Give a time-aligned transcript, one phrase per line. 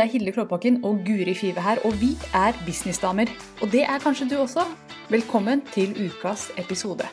[0.00, 3.28] Det er Hilde Klåbakken og Guri Five her, og vi er businessdamer.
[3.62, 4.62] Og det er kanskje du også.
[5.10, 7.04] Velkommen til ukas episode.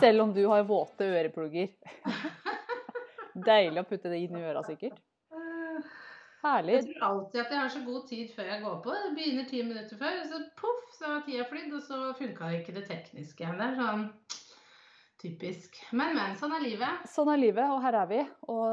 [0.00, 1.68] Selv om du har våte øreplugger.
[3.50, 4.98] Deilig å putte det inn i øra, sikkert.
[6.46, 6.76] Herlig.
[6.78, 8.96] Jeg tror alltid at jeg har så god tid før jeg går på.
[9.04, 12.50] Det begynner ti minutter før, og så poff, så har tida flydd, og så funka
[12.58, 13.50] ikke det tekniske.
[13.58, 14.06] Det er sånn
[15.22, 15.80] typisk.
[15.96, 16.36] Men, men.
[16.38, 17.04] Sånn er livet.
[17.10, 18.22] Sånn er livet, og her er vi.
[18.52, 18.64] Og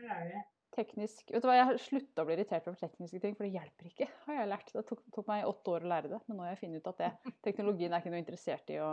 [0.00, 0.42] Her er vi.
[0.72, 3.56] teknisk Vet du hva, jeg har slutta å bli irritert over tekniske ting, for det
[3.58, 4.72] hjelper ikke, har jeg lært.
[4.72, 6.92] Det tok, tok meg åtte år å lære det, men nå har jeg funnet ut
[6.94, 8.92] at det, teknologien er ikke noe interessert i å,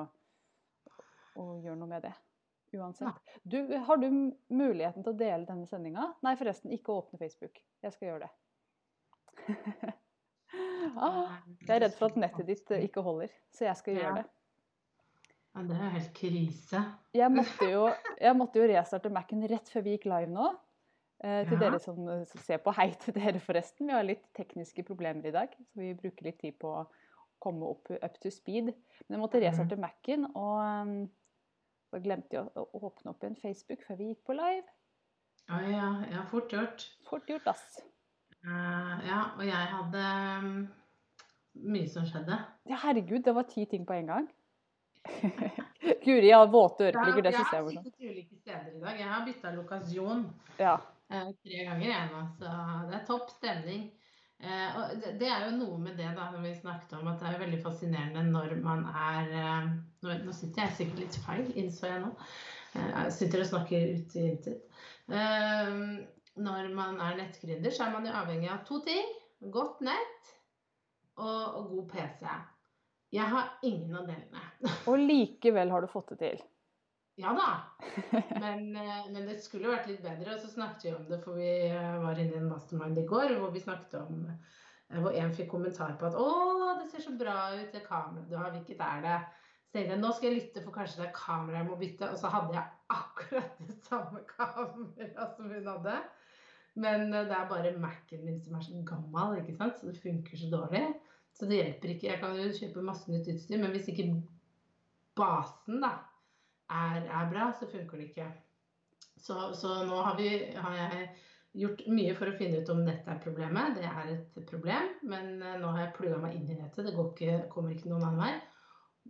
[1.40, 2.16] å gjøre noe med det.
[2.78, 3.16] Uansett.
[3.44, 4.10] Du, har du
[4.54, 6.12] muligheten til å dele denne sendinga?
[6.26, 7.58] Nei, forresten, ikke åpne Facebook.
[7.82, 8.32] Jeg skal gjøre det.
[11.00, 14.16] ah, jeg er redd for at nettet ditt eh, ikke holder, så jeg skal gjøre
[14.22, 14.26] det.
[15.56, 16.82] Ja, det er helt krise.
[17.18, 17.86] Jeg måtte jo,
[18.22, 20.50] jeg måtte jo restarte Mac-en rett før vi gikk live nå.
[21.26, 21.64] Eh, til Ja.
[21.66, 22.72] dere som eh, ser på.
[22.78, 23.90] Hei til dere, forresten.
[23.90, 26.86] Vi har litt tekniske problemer i dag, så vi bruker litt tid på å
[27.44, 28.70] komme opp up to speed.
[29.08, 29.48] Men jeg måtte Mhm.
[29.50, 30.94] restarte Mac-en, og um,
[31.90, 34.68] da glemte jeg å åpne opp igjen Facebook før vi gikk på live.
[35.50, 36.84] Ja, ja, ja, fort gjort.
[37.10, 37.80] Fort gjort, ass.
[38.46, 40.04] Uh, ja, og jeg hadde
[40.44, 40.52] um,
[41.74, 42.38] mye som skjedde.
[42.70, 44.28] Ja, herregud, det var ti ting på en gang.
[46.06, 47.26] Guri, jeg har våte øreplugger.
[47.26, 47.88] Det jeg syns jeg har var sånn.
[47.88, 49.02] sittet ulike steder i dag.
[49.02, 50.24] Jeg har bytta lokasjon.
[50.62, 50.76] Ja.
[51.10, 52.54] uh, tre ganger jeg nå, så
[52.92, 53.88] det er topp stemning.
[54.40, 56.49] Uh, og det, det er jo noe med det da, når vi
[56.80, 59.70] snakket om at det er jo veldig fascinerende når man er eh,
[60.26, 62.12] nå, sitter jeg sikkert litt feil, innså jeg nå.
[62.76, 64.62] Eh, jeg sitter og snakker ut i intet.
[65.10, 65.74] Eh,
[66.40, 69.12] når man er nettgründer, så er man jo avhengig av to ting.
[69.52, 70.32] Godt nett
[71.20, 72.24] og, og god PC.
[73.12, 74.44] Jeg har ingen av delene.
[74.92, 76.42] Og likevel har du fått det til.
[77.20, 77.48] Ja da.
[78.40, 80.36] Men, eh, men det skulle vært litt bedre.
[80.36, 83.08] Og så snakket vi om det, for vi eh, var inne i en mastermind i
[83.10, 86.30] går hvor vi snakket om eh, Hvor en fikk kommentar på at 'Å,
[86.80, 88.50] det ser så bra ut, det kameraet du har.
[88.56, 89.26] Hvilket er det?'
[89.70, 92.10] Så tenkte jeg nå skal jeg lytte, for kanskje det er kameraet jeg må bytte.
[92.10, 96.00] Og så hadde jeg akkurat det samme kameraet som hun hadde.
[96.74, 99.78] Men eh, det er bare Mac-en min som er så gammel, ikke sant?
[99.78, 100.84] så det funker så dårlig.
[101.38, 102.08] Så det hjelper ikke.
[102.08, 104.10] Jeg kan jo kjøpe masse nytt utstyr, men hvis ikke
[105.20, 105.94] basen da
[106.70, 108.28] er, er bra, så funker det ikke.
[109.20, 111.10] Så, så nå har, vi, har jeg
[111.58, 113.78] gjort mye for å finne ut om nettet er problemet.
[113.80, 116.86] Det er et problem, men eh, nå har jeg plugga meg inn i nettet.
[116.86, 118.34] Det går ikke, kommer ikke noen annen vei.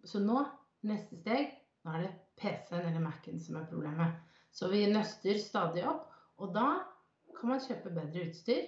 [0.08, 0.44] Så nå,
[0.88, 1.52] neste steg,
[1.84, 4.16] nå er det PC-en eller Mac-en som er problemet.
[4.56, 6.08] Så vi nøster stadig opp,
[6.40, 6.70] og da
[7.36, 8.64] kan man kjøpe bedre utstyr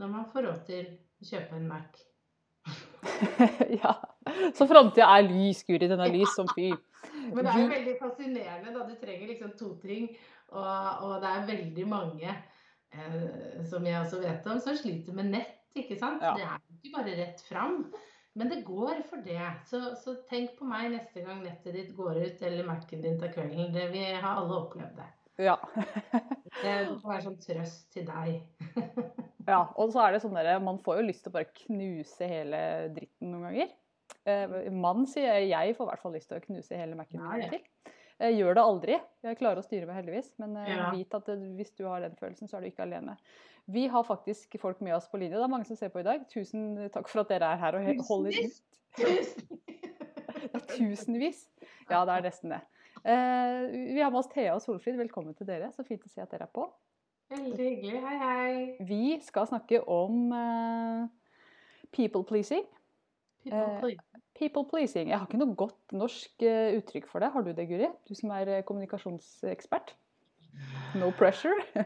[0.00, 2.02] når man får råd til å kjøpe en Mac.
[3.82, 3.94] ja.
[4.54, 5.86] Så framtida er lys, Guri.
[5.86, 6.72] Den er lys som fy.
[7.32, 8.84] Men det er jo veldig fascinerende, da.
[8.84, 10.10] Du trenger liksom to ting.
[10.52, 10.66] Og,
[11.06, 12.34] og det er veldig mange,
[12.96, 15.56] eh, som jeg også vet om, som sliter med nett.
[15.76, 16.22] ikke sant?
[16.24, 16.34] Ja.
[16.36, 17.80] Det er ikke bare rett fram.
[18.36, 19.44] Men det går for det.
[19.68, 23.32] Så, så tenk på meg neste gang nettet ditt går ut, eller Mac-en din til
[23.32, 23.70] kvelden.
[23.72, 25.08] Det, vi har alle opplevd det.
[25.46, 25.56] Ja.
[26.56, 28.38] Det får være sånn trøst til deg.
[29.50, 29.58] ja.
[29.76, 32.60] Og så er det sånn derre Man får jo lyst til å bare knuse hele
[32.94, 33.74] dritten noen ganger.
[34.26, 37.20] Eh, mann sier jeg, jeg får i hvert fall lyst til å knuse hele Mac-en
[37.20, 37.92] Ja, min ja.
[38.20, 38.94] Jeg gjør det aldri.
[39.26, 40.30] Jeg klarer å styre meg heldigvis.
[40.40, 40.90] Men eh, Ja.
[40.94, 41.26] vit at
[41.58, 43.16] hvis du har den følelsen, så er du ikke alene.
[43.66, 45.36] Vi har faktisk folk med oss på linje.
[45.36, 46.22] Det er mange som ser på i dag.
[46.30, 48.62] Tusen takk for at dere er her og holder ut.
[50.76, 51.46] Tusenvis.
[51.90, 52.60] Ja, det er nesten det.
[53.06, 54.96] Eh, vi har med oss Thea og Solfrid.
[54.98, 55.70] Velkommen til dere.
[55.74, 56.66] Så fint å se at dere er på.
[57.32, 58.00] Veldig hyggelig.
[58.06, 58.56] Hei, hei.
[58.86, 61.06] Vi skal snakke om eh,
[61.94, 62.64] people pleasing.
[63.46, 63.96] People, Eh.
[64.36, 65.08] People pleasing.
[65.08, 67.30] Jeg har ikke noe godt norsk eh, uttrykk for det.
[67.32, 67.88] Har du det, Guri?
[68.08, 69.94] Du som er eh, kommunikasjonsekspert.
[71.00, 71.56] No pressure.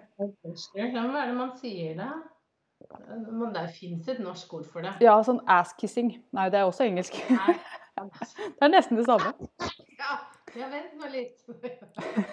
[0.79, 2.11] Ja, men hva er det man sier da?
[3.31, 4.95] Men det fins et norsk ord for det.
[5.05, 6.15] Ja, sånn ass-kissing.
[6.37, 7.21] Nei, det er også engelsk.
[7.31, 7.59] Nei.
[8.01, 9.35] Det er nesten det samme.
[10.56, 11.41] Ja, ja vent nå litt.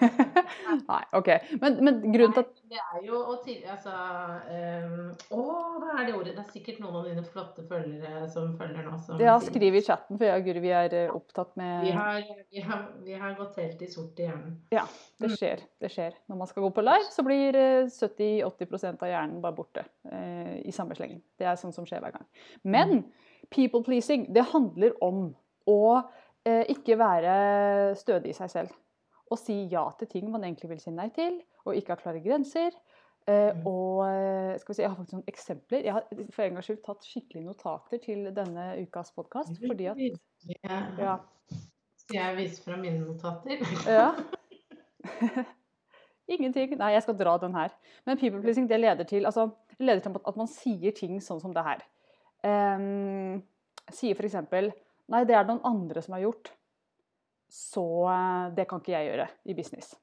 [0.89, 1.31] Nei, OK.
[1.61, 3.61] Men, men grunnen til at Det er jo å til...
[3.67, 5.43] Altså um, Å,
[5.81, 6.35] hva er det ordet?
[6.35, 8.97] Det er sikkert noen av dine flotte følgere som følger nå.
[9.05, 11.93] Som Ja, skriv i chatten, for jeg og Guri vi er opptatt opptatt Vi med
[11.93, 14.59] har, vi, har, vi har gått helt i sort i hjernen.
[15.17, 15.63] Det skjer.
[15.79, 16.15] det skjer.
[16.27, 20.57] Når man skal gå på live, så blir eh, 70-80% av hjernen bare borte eh,
[20.65, 21.21] i samme slengen.
[21.37, 22.27] Det er sånn som skjer hver gang.
[22.63, 23.03] Men
[23.53, 25.29] people pleasing, det handler om
[25.67, 26.15] å eh,
[26.45, 28.69] ikke være stødig i seg selv.
[29.31, 32.21] Og si ja til ting man egentlig vil si nei til, og ikke ha klare
[32.23, 32.71] grenser.
[33.27, 33.65] Eh, Mm.
[33.67, 35.81] og eh, skal vi si, jeg har faktisk noen eksempler.
[35.83, 39.57] Jeg har for en gangs skyld tatt skikkelig notater til denne ukas podkast.
[39.67, 39.97] Fordi at
[40.63, 40.77] Ja.
[40.97, 41.17] Ja.
[41.97, 43.59] Skal jeg vise fra mine notater?
[43.87, 44.11] ja.
[46.27, 46.77] Ingenting.
[46.77, 47.69] Nei, jeg skal dra den her.
[48.05, 49.49] Men people pleasing det leder til, altså,
[49.79, 51.83] leder til at man sier ting sånn som det her.
[52.47, 53.43] Um,
[53.91, 54.35] sier f.eks.:
[55.13, 56.51] Nei, det er det noen andre som har gjort,
[57.51, 59.93] så eh, det kan ikke jeg gjøre i business.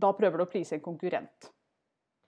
[0.00, 1.50] Da prøver du å please en konkurrent.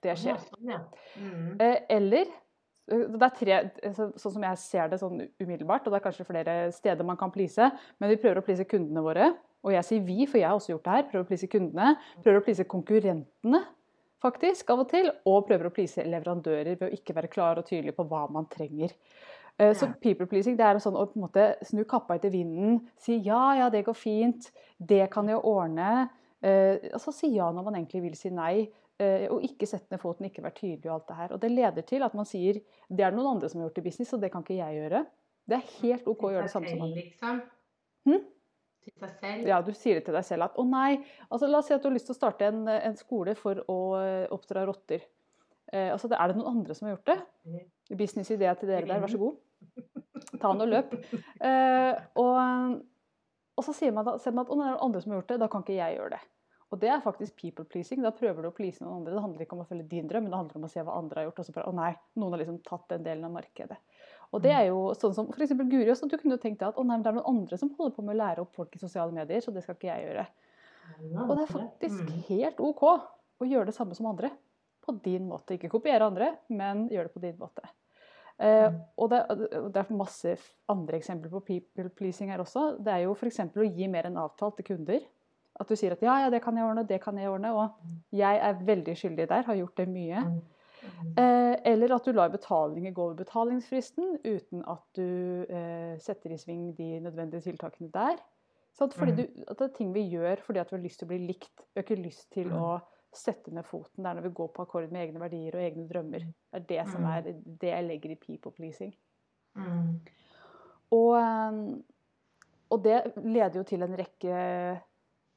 [0.03, 0.39] Det skjer.
[0.67, 0.87] Ja, sånn.
[1.19, 1.51] Mm.
[1.63, 3.59] Eh, Eller eh, det er tre,
[3.95, 7.31] sånn som jeg ser det sånn umiddelbart, og det er kanskje flere steder man kan
[7.33, 7.69] please,
[7.99, 9.31] men vi prøver å please kundene våre.
[9.63, 11.05] Og jeg sier vi, for jeg har også gjort det her.
[11.11, 11.93] Prøver å please kundene.
[12.19, 13.61] Prøver å please konkurrentene,
[14.23, 15.07] faktisk, av og til.
[15.31, 18.49] Og prøver å please leverandører ved å ikke være klar og tydelig på hva man
[18.51, 18.91] trenger.
[19.59, 22.81] Eh, Så people pleasing det er sånn å på en måte snu kappa etter vinden.
[22.97, 24.51] Si ja, ja, det går fint.
[24.79, 26.09] Det kan jeg ordne.
[26.43, 28.67] Og Altså si ja når man egentlig vil si nei.
[29.01, 31.31] Eh, og ikke sette ned foten, ikke være tydelig og alt det her.
[31.33, 32.59] Og det leder til at man sier
[32.89, 35.01] det er noen andre som har gjort i business, og det kan ikke jeg gjøre.
[35.49, 36.91] Det er helt OK å gjøre det samme som han.
[36.97, 37.41] Liksom.
[38.09, 38.21] Hm?
[39.49, 40.99] Ja, du sier det til deg selv at å nei,
[41.31, 43.63] altså la oss si at du har lyst til å starte en, en skole for
[43.71, 45.05] å eh, oppdra rotter.
[45.73, 47.17] Eh, altså, er det noen andre som har gjort det?
[48.03, 49.39] Businessidé til dere der, vær så god.
[50.41, 50.93] Ta noe løp.
[51.39, 52.77] Uh, og,
[53.57, 55.33] og så sier man, da, ser man at å, det er andre som har gjort
[55.33, 56.21] det, da kan ikke jeg gjøre det.
[56.73, 58.01] Og det er faktisk people pleasing.
[58.01, 59.13] Da prøver du å please noen andre.
[59.13, 60.95] Det handler ikke om å følge din drøm, men det handler om å se hva
[60.97, 61.41] andre har gjort.
[61.43, 63.77] Og så bare å nei, noen har liksom tatt den delen av markedet.
[64.33, 65.53] Og det er jo sånn som f.eks.
[65.59, 66.09] Guri også.
[66.09, 68.07] Du kunne jo tenkt deg at å nei, det er noen andre som holder på
[68.07, 70.25] med å lære opp folk i sosiale medier, så det skal ikke jeg gjøre.
[71.27, 72.17] Og det er faktisk Mm.
[72.31, 74.33] helt OK å gjøre det samme som andre.
[74.83, 75.59] På din måte.
[75.59, 77.69] Ikke kopiere andre, men gjøre det på din måte.
[78.43, 78.79] Eh, Mm.
[78.97, 79.19] og det,
[79.73, 80.33] det er masse
[80.69, 82.77] andre eksempler på people pleasing her også.
[82.83, 83.39] Det er jo f.eks.
[83.55, 84.99] å gi mer enn avtalt til kunder.
[85.61, 87.53] At du sier at ja, ja, det kan jeg ordne, det kan jeg ordne.
[87.53, 87.69] Og
[88.11, 90.23] jeg er veldig skyldig der, har gjort det mye.
[91.15, 96.37] Eh, eller at du lar betalinger gå over betalingsfristen uten at du eh, setter i
[96.41, 98.17] sving de nødvendige tiltakene der.
[98.75, 99.15] Sånn, Fordi Mm.
[99.17, 101.21] du, at det er ting vi gjør fordi at vi har lyst til å bli
[101.27, 101.53] likt.
[101.73, 102.81] Vi har ikke lyst til å
[103.17, 104.03] sette ned foten.
[104.03, 106.25] Det er når vi går på akkord med egne verdier og egne drømmer.
[106.53, 107.09] Det er det som Mm.
[107.11, 107.21] er
[107.61, 108.93] det jeg legger i people pleasing.
[109.55, 109.99] Mm.
[110.91, 111.81] Og, eh,
[112.69, 114.81] og det leder jo til en rekke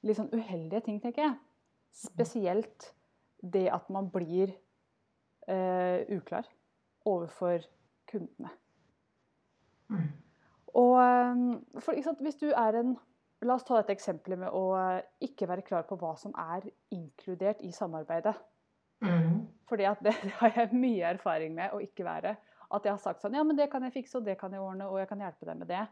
[0.03, 1.37] litt sånn uheldige ting, tenker jeg.
[1.93, 2.93] Spesielt
[3.43, 4.55] det at man blir
[5.49, 6.47] eh, uklar
[7.05, 7.61] overfor
[8.11, 8.51] kundene.
[9.89, 10.09] Mm.
[10.75, 12.97] Og eh, for, sant, hvis du er en
[13.45, 16.65] La oss ta dette eksempelet med å eh, ikke være klar på hva som er
[16.95, 18.35] inkludert i samarbeidet.
[19.05, 19.43] Mm.
[19.69, 22.37] Fordi at det, det har jeg mye erfaring med å ikke være.
[22.73, 24.63] At jeg har sagt sånn Ja, men det kan jeg fikse, og det kan jeg
[24.65, 25.85] ordne, og jeg kan hjelpe deg med det.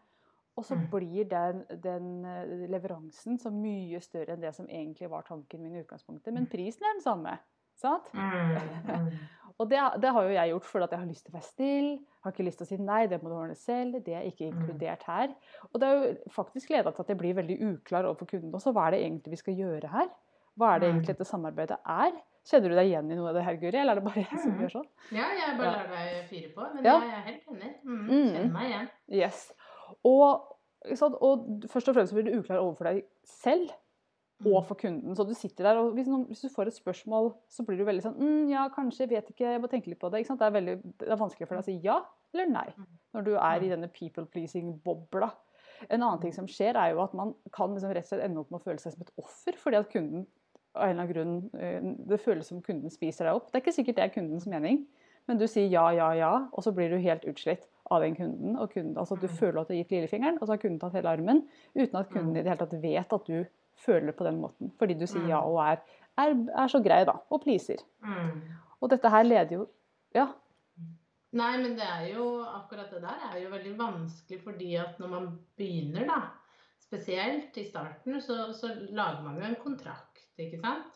[0.57, 0.87] Og så Mm.
[0.91, 5.75] blir den, den eh, leveransen så mye større enn det som egentlig var tanken min
[5.75, 6.33] i utgangspunktet.
[6.33, 7.39] Men prisen er den samme.
[7.75, 8.07] Sant?
[8.15, 9.11] Mm.
[9.55, 9.61] Mm.
[9.61, 11.99] Og det, det har jo jeg gjort fordi jeg har lyst til å være stille.
[12.25, 14.05] Har ikke lyst til å si nei, det må du ordne selv.
[14.05, 14.59] Det er ikke Mm.
[14.59, 15.29] inkludert her.
[15.73, 18.73] Og det har jo faktisk leda til at jeg blir veldig uklar overfor kunden også.
[18.73, 20.09] Hva er det egentlig vi skal gjøre her?
[20.59, 20.95] Hva er det Mm.
[20.99, 22.13] egentlig dette samarbeidet er?
[22.45, 23.79] Kjenner du deg igjen i noe av det her, Guri?
[23.81, 24.61] Eller er det bare jeg som Mm.
[24.61, 24.89] gjør sånn?
[25.13, 27.01] Ja, jeg bare lar deg fyre på, men Ja.
[27.01, 27.75] jeg er helt enig.
[27.85, 28.09] Mm.
[28.09, 28.33] Mm.
[28.35, 28.91] Kjenner meg igjen.
[29.09, 29.53] Yes.
[30.05, 30.57] Og,
[31.23, 33.79] og først og fremst blir du uklar overfor deg selv Mm.
[34.47, 35.15] Og for kunden.
[35.17, 37.85] Så du sitter der, og hvis, noen, hvis du får et spørsmål, så blir du
[37.85, 40.21] veldig sånn mm, Ja, kanskje, vet ikke, jeg må tenke litt på det.
[40.21, 40.41] Ikke sant?
[40.41, 42.01] Det, er veldig, det er vanskelig for deg å si ja
[42.35, 42.87] eller nei Mm.
[43.15, 45.31] når du er i denne people pleasing-bobla.
[45.91, 48.41] En annen ting som skjer, er jo at man kan liksom rett og slett ende
[48.41, 50.27] opp med å føle seg som et offer fordi at kunden
[50.75, 53.51] av en eller annen grunn, eh, Det føles som kunden spiser deg opp.
[53.53, 54.87] Det er ikke sikkert det er kundens mening,
[55.29, 58.57] men du sier ja, ja, ja, og så blir du helt utslitt av den kunden.
[58.59, 59.37] og kunden, altså Du Mm.
[59.39, 61.47] føler at du har gitt lillefingeren, og så har kunden tatt hele armen
[61.77, 62.37] uten at kunden Mm.
[62.37, 63.47] i det hele tatt vet at du
[63.81, 64.73] føler det på den måten.
[64.79, 65.29] Fordi du sier Mm.
[65.29, 65.83] ja og er,
[66.19, 67.83] er, er så grei, da, og pleaser.
[68.05, 68.41] Mm.
[68.81, 69.69] Og dette her leder jo
[70.15, 70.29] Ja.
[71.35, 75.09] Nei, men det er jo akkurat det der er jo veldig vanskelig fordi at når
[75.11, 75.25] man
[75.59, 76.21] begynner, da,
[76.79, 80.93] spesielt i starten, så, så lager man jo en kontrakt, ikke sant?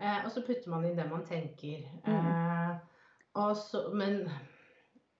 [0.00, 1.86] Eh, og så putter man inn det man tenker.
[2.06, 2.74] Eh,
[3.38, 4.24] og så, men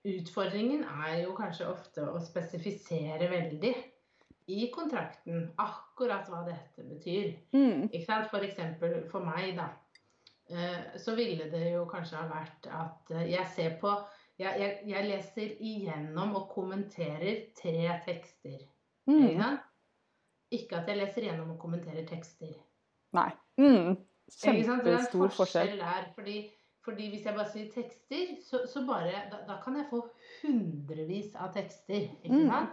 [0.08, 3.72] utfordringen er jo kanskje ofte å spesifisere veldig
[4.48, 7.34] i kontrakten akkurat hva dette betyr.
[7.52, 7.88] Mm.
[7.92, 8.30] Ikke sant?
[8.30, 9.68] For eksempel for meg, da.
[10.50, 13.92] eh, Så ville det jo kanskje ha vært at eh, jeg ser på
[14.38, 18.60] Jeg, jeg, jeg leser igjennom og kommenterer tre tekster.
[19.08, 19.40] Ikke Mm.
[19.42, 19.60] sant?
[20.52, 22.52] Ikke at jeg leser igjennom og kommenterer tekster.
[23.12, 23.32] Nei.
[23.58, 23.96] Mm.
[24.28, 24.84] Ikke sant?
[24.84, 25.78] Kjempestor forskjell.
[25.80, 26.06] der.
[26.14, 26.36] Fordi,
[26.84, 30.04] fordi hvis jeg bare sier tekster, så, så bare da, da kan jeg få
[30.42, 32.06] hundrevis av tekster.
[32.22, 32.68] Ikke Mm.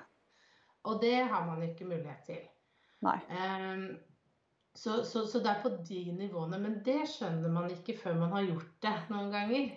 [0.85, 2.43] Og det har man ikke mulighet til.
[3.05, 3.19] Nei.
[3.29, 3.87] Um,
[4.75, 6.57] Så, så, så, det er på de nivåene.
[6.59, 9.69] Men det skjønner man ikke før man har gjort det noen ganger.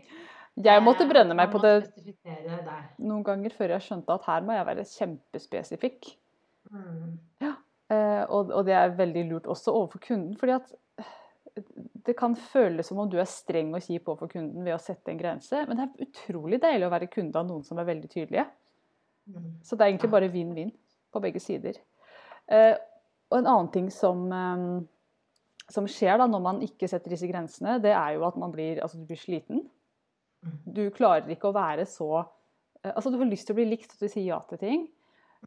[0.59, 1.77] Jeg måtte Eh, brenne meg på det
[2.99, 6.09] noen ganger før jeg skjønte at her må jeg være kjempespesifikk.
[6.73, 7.15] Mm.
[7.45, 10.35] Eh, og, og det er veldig lurt også overfor kunden.
[10.37, 11.63] fordi at eh,
[12.11, 15.15] det kan føles som om du er streng og kjip overfor kunden ved å sette
[15.15, 18.11] en grense, men det er utrolig deilig å være kunde av noen som er veldig
[18.11, 18.49] tydelige.
[19.31, 19.49] Mm.
[19.63, 20.75] Så det er egentlig bare vinn-vinn
[21.13, 21.79] på begge sider.
[22.49, 22.75] Eh,
[23.29, 27.79] og en annen ting som, eh, som skjer da når man ikke setter disse grensene,
[27.83, 29.67] det er jo at man blir, altså, du blir sliten.
[30.45, 30.59] Mm.
[30.79, 33.93] Du klarer ikke å være så eh, Altså, du har lyst til å bli likt,
[33.95, 34.89] og du sier ja til ting,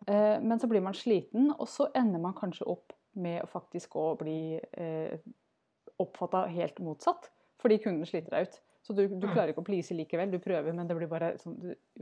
[0.07, 4.13] men så blir man sliten, og så ender man kanskje opp med å faktisk å
[4.15, 4.55] bli
[5.99, 7.27] oppfatta helt motsatt,
[7.59, 8.55] fordi kunden sliter deg ut.
[8.81, 9.33] Så du, du Mm.
[9.33, 11.35] klarer ikke å please likevel, du prøver, men det blir bare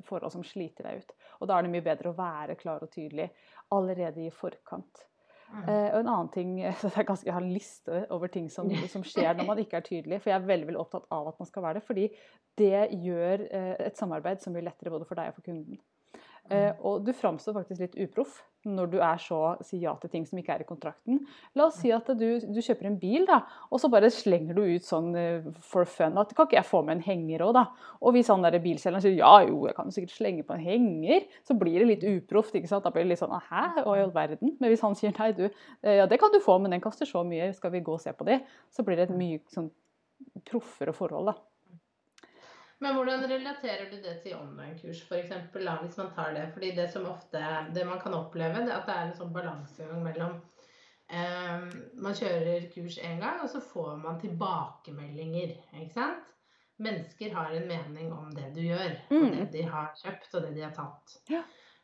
[0.07, 1.11] forhold som sliter deg ut.
[1.41, 3.29] Og da er det mye bedre å være klar og tydelig
[3.75, 5.05] allerede i forkant.
[5.49, 5.63] Mm.
[5.65, 8.49] Eh, og en annen ting, så det er ganske, Jeg har en liste over ting
[8.53, 10.21] som, som skjer når man ikke er tydelig.
[10.21, 11.85] For jeg er veldig veldig opptatt av at man skal være det.
[11.87, 12.09] Fordi
[12.61, 15.81] det gjør uh, et samarbeid som blir lettere både for deg og for kunden.
[16.49, 20.25] Eh, og du framstår faktisk litt uproff når du er så sier ja til ting
[20.27, 21.21] som ikke er i kontrakten.
[21.55, 23.39] La oss si at du, du kjøper en bil, da,
[23.69, 26.81] og så bare slenger du ut sånn eh, for fun at kan ikke jeg få
[26.83, 27.65] med en henger òg, da?
[28.03, 30.65] Og hvis han der bilselgeren sier ja jo, jeg kan jo sikkert slenge på en
[30.65, 32.57] henger, så blir det litt uproft.
[32.57, 32.83] ikke sant?
[32.87, 34.57] Da blir det litt sånn hæ, hva i all verden?
[34.59, 37.07] Men hvis han sier nei, du, eh, ja det kan du få, men den koster
[37.07, 38.41] så mye, skal vi gå og se på det?
[38.75, 39.71] Så blir det et mye sånn
[40.49, 41.48] proffere forhold, da.
[42.81, 46.45] Men hvordan relaterer du det til online-kurs, f.eks., hvis man tar det?
[46.53, 47.41] Fordi det som ofte
[47.75, 50.37] det man kan oppleve, det er at det er en sånn balansegang mellom
[51.11, 51.65] eh,
[51.99, 55.55] Man kjører kurs én gang, og så får man tilbakemeldinger.
[55.81, 56.31] ikke sant?
[56.79, 59.31] Mennesker har en mening om det du gjør, og Mm.
[59.35, 61.17] det de har kjøpt, og det de har tatt.
[61.29, 61.41] Ja.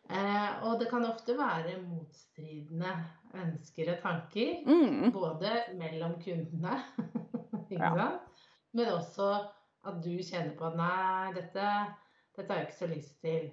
[0.09, 2.93] Eh, og det kan ofte være motstridende
[3.33, 4.61] ønsker og tanker.
[4.65, 5.11] Mm.
[5.11, 6.77] Både mellom kundene,
[7.71, 7.91] ikke Ja.
[7.97, 8.21] sant?
[8.73, 9.27] Men også
[9.85, 11.69] at du kjenner på at nei, dette,
[12.35, 13.47] dette har jeg ikke så lyst til.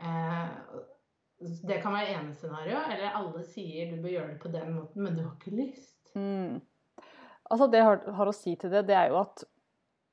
[0.00, 0.48] Eh,
[1.68, 5.04] det kan være ene scenario, eller alle sier du bør gjøre det på den måten,
[5.04, 6.12] men du har ikke lyst.
[6.14, 6.60] Mm.
[7.50, 9.44] Altså Det jeg har, har å si til det, det er jo at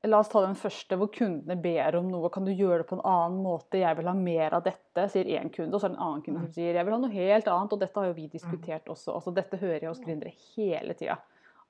[0.06, 2.30] La oss ta den første hvor kundene ber om noe.
[2.34, 3.80] Kan du gjøre det på en annen måte?
[3.82, 5.74] Jeg vil ha mer av dette, sier én kunde.
[5.74, 7.74] Og så er det en annen kunde som sier jeg vil ha noe helt annet.
[7.74, 9.16] Og dette har jo vi diskutert også.
[9.18, 11.18] Altså, dette hører jeg hos gründere hele tida.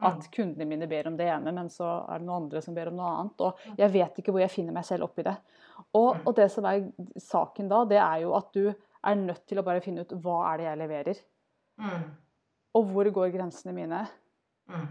[0.05, 2.91] At kundene mine ber om det ene, men så er det noen andre som ber
[2.91, 3.41] om noe annet.
[3.41, 5.33] Og jeg vet ikke hvor jeg finner meg selv oppi det.
[5.97, 6.83] Og, og det som er
[7.21, 10.37] saken da, det er jo at du er nødt til å bare finne ut hva
[10.51, 11.21] er det jeg leverer.
[11.81, 12.05] Mm.
[12.77, 14.03] Og hvor går grensene mine?
[14.69, 14.87] Mm.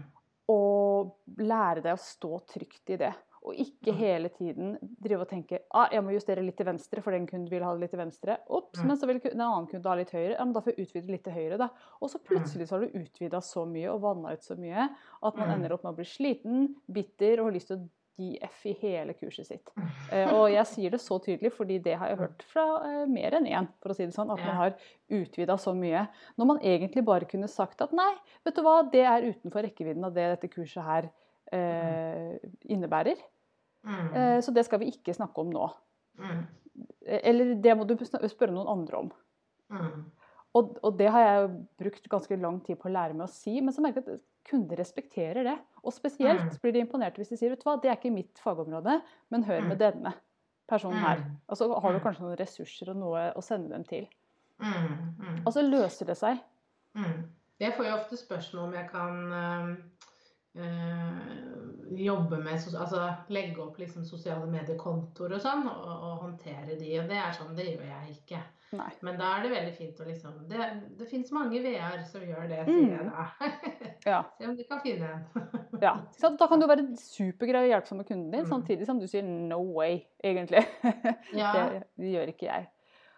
[0.51, 3.13] Og lære deg å stå trygt i det.
[3.47, 7.15] Og ikke hele tiden drive og tenke ah, jeg må justere litt til venstre, for
[7.15, 8.39] den kunden vil ha det litt til venstre.
[8.51, 10.33] Ops, men så vil en annen kunde ha litt høyre.
[10.35, 11.69] Ja, men da får jeg utvide litt til høyre, da.
[12.01, 15.39] Og så plutselig så har du utvida så mye og vanna ut så mye at
[15.39, 17.87] man ender opp med å bli sliten, bitter og har lyst til å
[18.17, 19.71] gi F i hele kurset sitt.
[20.11, 23.37] Eh, og jeg sier det så tydelig, fordi det har jeg hørt fra eh, mer
[23.37, 24.31] enn én, for å si det sånn.
[24.33, 24.75] At man har
[25.19, 26.07] utvida så mye.
[26.39, 28.09] Når man egentlig bare kunne sagt at nei,
[28.47, 31.11] vet du hva, det er utenfor rekkevidden av det dette kurset her
[31.53, 33.21] eh, innebærer.
[33.87, 34.07] Mm.
[34.19, 35.67] Eh, så det skal vi ikke snakke om nå.
[36.19, 36.43] Mm.
[37.07, 39.11] Eh, Eller det må du spørre noen andre om.
[39.71, 40.05] Mm.
[40.57, 43.59] Og, og det har jeg brukt ganske lang tid på å lære meg å si,
[43.61, 45.57] men så merker jeg at kunder respekterer det.
[45.83, 46.61] Og spesielt Mm.
[46.63, 49.43] blir de imponerte hvis de sier vet du hva, det er ikke mitt fagområde, men
[49.43, 50.13] hør med denne
[50.67, 51.17] personen her.
[51.23, 51.35] Mm.
[51.49, 52.03] Og så har du Mm.
[52.03, 54.07] kanskje noen ressurser og noe å sende dem til.
[54.59, 55.15] Mm.
[55.19, 55.41] Mm.
[55.45, 56.39] Og så løser det seg.
[56.95, 57.29] Mm.
[57.59, 59.75] Jeg får jo ofte spørsmål om jeg kan eh, eh,
[61.97, 63.01] jobbe med Altså
[63.33, 66.91] legge opp liksom sosiale mediekontoer og sånn, og, og håndtere de.
[67.01, 68.41] Og det er sånn, det gjør jeg ikke.
[68.75, 68.89] Nei.
[69.07, 70.65] Men da er det veldig fint å liksom Det,
[70.99, 73.11] det fins mange VR som gjør det, sier jeg Mm.
[73.13, 73.27] da.
[74.05, 74.17] Ja.
[74.37, 75.23] Se om du kan finne en.
[75.85, 75.93] ja.
[76.19, 78.49] Så da kan du være supergrei og hjelpsom med kunden din, Mm.
[78.51, 80.65] samtidig som du sier no way, egentlig.
[81.41, 81.53] Ja.
[81.55, 82.67] Det, det gjør ikke jeg.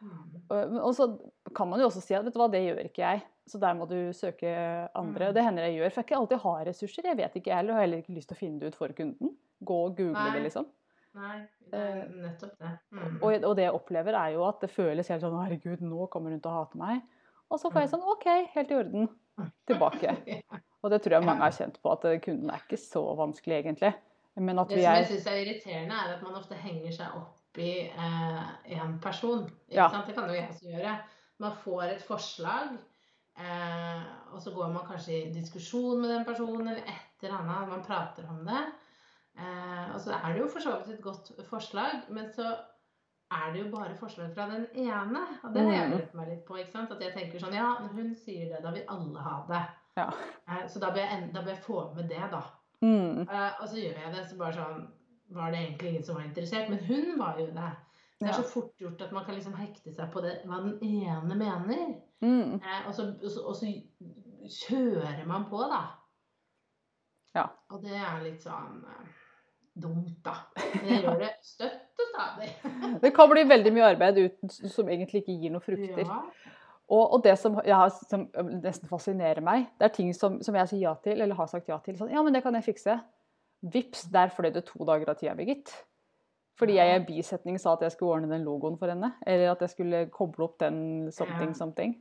[0.01, 0.79] Mm.
[0.79, 1.07] Og så
[1.55, 3.21] kan man jo også si at vet du hva, det gjør ikke jeg.
[3.49, 4.49] Så der må du søke
[4.97, 5.25] andre.
[5.25, 5.29] Mm.
[5.29, 7.07] Og det hender jeg gjør, for jeg ikke alltid har ressurser.
[7.09, 8.77] Jeg vet ikke jeg heller, og har heller ikke lyst til å finne det ut
[8.79, 9.33] for kunden.
[9.59, 10.33] Gå og google Nei.
[10.37, 10.67] det, liksom.
[11.19, 11.37] Nei,
[11.73, 12.73] det er nettopp det.
[12.93, 13.15] Mm.
[13.17, 16.35] Og, og det jeg opplever, er jo at det føles helt sånn Herregud, nå kommer
[16.35, 17.01] hun til å hate meg.
[17.49, 19.09] Og så får jeg sånn OK, helt i orden.
[19.69, 20.13] Tilbake.
[20.83, 23.57] Og det tror jeg mange har kjent på, at eh, kunden er ikke så vanskelig,
[23.63, 23.91] egentlig.
[24.39, 26.93] Men at Det vi som jeg er syns er irriterende, er at man ofte henger
[26.95, 27.89] seg opp i
[28.65, 29.43] én person.
[29.69, 29.89] Ikke Ja.
[29.89, 30.05] sant?
[30.07, 30.97] Det kan jo jeg også gjøre.
[31.39, 32.77] Man får et forslag,
[33.39, 34.01] eh,
[34.33, 37.69] og så går man kanskje i diskusjon med den personen, eller et eller annet.
[37.69, 38.65] Man prater om det.
[39.39, 42.55] Eh, og så er det jo for så vidt et godt forslag, men så
[43.31, 45.21] er det jo bare forslag fra den ene.
[45.43, 45.97] Og det har jeg Mm.
[45.97, 46.53] lurt meg litt på.
[46.57, 46.91] ikke sant?
[46.91, 49.65] At jeg tenker sånn Ja, når hun sier det, da vil alle ha det.
[49.97, 50.09] Ja.
[50.47, 52.41] Eh, så da bør, jeg, da bør jeg få med det, da.
[52.81, 53.21] Mm.
[53.29, 54.87] Eh, og så gjør jeg det, så bare sånn
[55.29, 56.69] Var det egentlig ingen som var interessert?
[56.69, 57.71] Men hun var jo det.
[58.19, 60.73] Det er så fort gjort at man kan liksom hekte seg på det, hva den
[60.83, 61.93] ene mener.
[62.19, 62.57] Mm.
[62.57, 63.69] Eh, og, så, og, så, og så
[64.67, 65.83] kjører man på, da.
[67.37, 67.45] Ja.
[67.71, 69.13] Og det er litt sånn eh,
[69.79, 70.35] dumt, da.
[70.83, 72.49] Jeg gjør det støtt og stadig.
[73.05, 76.03] Det kan bli veldig mye arbeid uten, som egentlig ikke gir noen frukter.
[76.03, 76.19] Ja.
[76.89, 78.25] Og, og det som, ja, som
[78.63, 81.69] nesten fascinerer meg, det er ting som, som jeg sier ja til, eller har sagt
[81.69, 81.95] ja til.
[81.99, 82.97] Sånn, ja, men det kan jeg fikse.
[83.61, 85.73] Vips, der fløy det to dager av tida mi, gitt.
[86.59, 89.13] Fordi jeg i en bisetning sa at jeg skulle ordne den logoen for henne.
[89.27, 91.95] Eller at jeg skulle koble opp den something, something.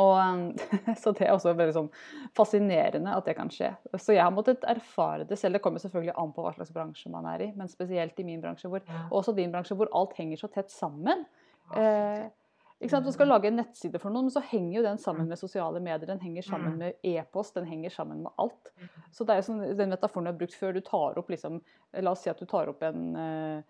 [0.00, 0.42] Og, um,
[1.02, 1.90] så det er også veldig sånn
[2.36, 3.72] fascinerende at det kan skje.
[3.98, 5.58] Så jeg har måttet erfare det selv.
[5.58, 8.42] Det kommer selvfølgelig an på hva slags bransje man er i, men spesielt i min
[8.42, 11.26] bransje, hvor, og også din bransje, hvor alt henger så tett sammen.
[11.76, 12.26] Eh,
[12.80, 13.04] ikke sant?
[13.06, 15.80] Du skal lage en nettside for noen, men så henger jo den sammen med sosiale
[15.80, 16.06] medier.
[16.06, 16.78] Den henger sammen Mm.
[16.78, 18.70] med e-post, den henger sammen med alt.
[19.12, 21.60] Så det er jo sånn, den metaforen du har brukt før du tar opp liksom,
[22.00, 23.62] La oss si at du tar opp en, eh,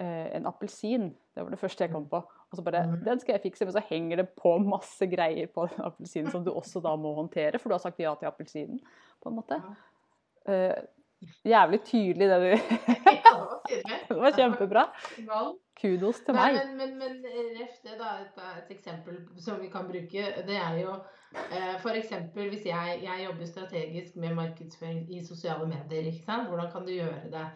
[0.00, 1.14] eh, en appelsin.
[1.34, 2.16] Det var det første jeg kom på.
[2.16, 3.04] Og så bare Mm.
[3.04, 6.42] Den skal jeg fikse, men så henger det på masse greier på den appelsinen som
[6.44, 8.80] du også da må håndtere, for du har sagt ja til appelsinen,
[9.22, 9.62] på en måte.
[11.48, 12.48] Jævlig tydelig det du
[13.18, 14.04] Ja, det var tydelig.
[14.08, 14.84] Det var kjempebra.
[15.80, 16.70] Kudos til Nei, meg.
[16.76, 18.16] men, men, men ref det, da.
[18.24, 20.94] Et, et eksempel som vi kan bruke, det er jo
[21.34, 22.12] eh, f.eks.
[22.34, 26.10] hvis jeg, jeg jobber strategisk med markedsføring i sosiale medier.
[26.10, 26.48] ikke sant?
[26.48, 27.46] Hvordan kan du gjøre det?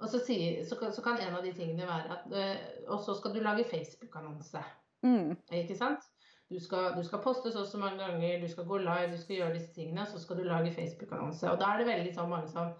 [0.00, 3.16] Og så, sier, så, så kan en av de tingene være at eh, Og så
[3.16, 4.64] skal du lage Facebook-annonse.
[5.02, 5.36] Mm.
[5.52, 6.04] Ikke sant?
[6.50, 9.20] Du skal, du skal poste så og så mange ganger, du skal gå live, du
[9.20, 11.50] skal gjøre disse tingene, og så skal du lage Facebook-annonse.
[11.50, 12.72] Og da er det veldig sånn mange som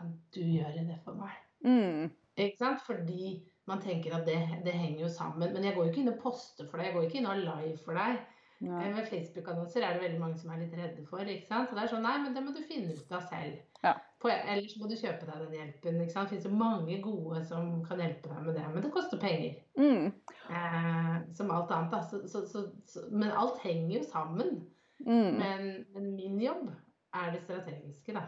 [0.00, 1.36] Kan du gjøre det for meg?
[1.60, 2.10] Mm.
[2.40, 2.80] Ikke sant?
[2.86, 3.36] Fordi
[3.68, 5.52] man tenker at det, det henger jo sammen.
[5.52, 7.42] Men jeg går jo ikke inn og poster for deg, jeg går ikke inn og
[7.44, 8.22] live for deg.
[8.60, 8.80] Nei.
[8.86, 11.20] Eh, Med Facebook-annonser er det veldig mange som er litt redde for.
[11.24, 11.70] ikke sant?
[11.70, 13.60] Så det er sånn, nei, men det må du finne ut av selv.
[13.84, 13.94] Ja.
[14.20, 16.00] På, ellers må du kjøpe deg den hjelpen.
[16.02, 16.28] ikke sant?
[16.28, 19.62] Det finnes jo mange gode som kan hjelpe deg med det, men det koster penger.
[19.80, 20.10] Mm.
[20.52, 21.94] Eh, som alt annet.
[21.94, 22.02] da.
[22.10, 24.60] Så, så, så, så, men alt henger jo sammen.
[25.06, 25.40] Mm.
[25.40, 26.68] Men, men min jobb
[27.16, 28.26] er det strategiske, da.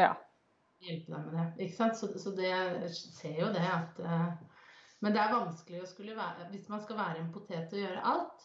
[0.00, 0.14] Ja.
[0.84, 1.46] Hjelpe deg med det.
[1.66, 1.96] ikke sant?
[1.98, 2.50] Så, så det,
[2.92, 4.26] ser jo det at eh,
[5.04, 8.04] Men det er vanskelig å skulle være Hvis man skal være en potet og gjøre
[8.12, 8.44] alt,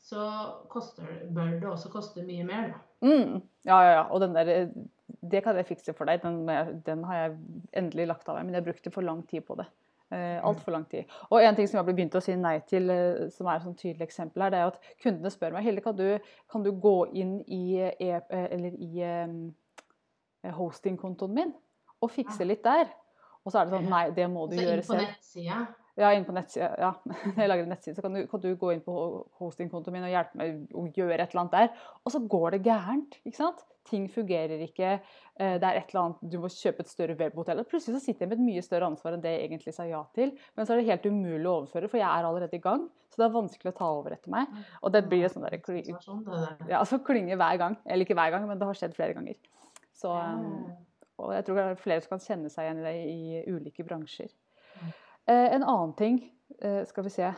[0.00, 0.28] så
[0.70, 2.78] koster, bør det også koste mye mer, da.
[3.04, 3.42] Mm.
[3.66, 4.06] Ja, ja, ja.
[4.08, 4.70] Og den der
[5.30, 6.22] Det kan jeg fikse for deg.
[6.22, 6.48] Den,
[6.86, 7.36] den har jeg
[7.76, 8.48] endelig lagt av meg.
[8.48, 9.66] Men jeg brukte for lang tid på det.
[10.10, 11.04] Eh, Altfor lang tid.
[11.30, 13.66] Og en ting som jeg ble begynt å si nei til, eh, som er et
[13.66, 16.06] sånn tydelig eksempel her, det er at kundene spør meg Hilde, kan du,
[16.50, 19.36] kan du gå inn i, e, eh, eller i eh,
[20.56, 21.52] hostingkontoen min
[22.00, 22.88] og fikse litt der?
[23.44, 25.00] Og så er det sånn Nei, det må du Så gjøre selv.
[25.06, 25.60] nettsida.
[26.00, 26.68] Ja, inn på nettsida.
[26.80, 26.90] Ja.
[27.04, 28.94] Når jeg lager en nettside, så kan du, kan du gå inn på
[29.40, 31.82] hostingkontoen min og hjelpe meg å gjøre et eller annet der.
[32.04, 33.18] Og så går det gærent.
[33.24, 33.64] ikke sant?
[33.88, 35.00] Ting fungerer ikke.
[35.40, 37.64] eh, Det er et eller annet, Du må kjøpe et større webhotell.
[37.64, 40.02] Plutselig så sitter jeg med et mye større ansvar enn det jeg egentlig sa ja
[40.14, 40.32] til.
[40.56, 42.88] Men så er det helt umulig å overføre, for jeg er allerede i gang.
[43.10, 44.46] Så det er vanskelig å ta over etter meg.
[44.84, 45.58] Og det blir sånn der,
[46.70, 47.76] ja, så klinger hver gang.
[47.84, 49.34] Eller ikke hver gang, men det har skjedd flere ganger.
[50.00, 50.76] Så, Ja.
[51.20, 53.84] og jeg tror det er flere som kan kjenne seg igjen i det i ulike
[53.84, 54.30] bransjer.
[55.28, 56.20] Eh, en annen ting,
[56.62, 57.34] eh, skal vi se eh,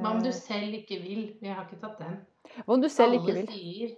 [0.00, 1.28] Hva om du selv ikke vil?
[1.40, 2.16] Vi har ikke tatt den.
[2.64, 3.46] Hva om du selv Alle ikke vil?
[3.52, 3.94] sier.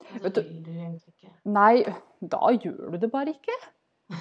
[0.00, 1.32] Og så Vet du- vil du egentlig ikke.
[1.44, 1.82] Nei,
[2.22, 3.56] da gjør du det bare ikke.